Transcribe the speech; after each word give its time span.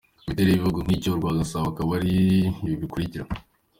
Imiterere 0.25 0.49
y’ibihugu-nkiko 0.51 0.97
by’ 1.01 1.09
urwa 1.11 1.37
Gasabo 1.39 1.65
akaba 1.69 1.91
ari 1.97 2.09
ibi 2.63 2.75
bikurikira:. 2.81 3.23